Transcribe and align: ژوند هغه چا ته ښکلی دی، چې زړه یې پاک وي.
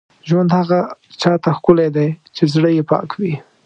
ژوند 0.27 0.49
هغه 0.57 0.79
چا 1.21 1.31
ته 1.43 1.49
ښکلی 1.57 1.89
دی، 1.95 2.07
چې 2.35 2.43
زړه 2.53 2.69
یې 2.75 2.83
پاک 2.89 3.09
وي. 3.19 3.33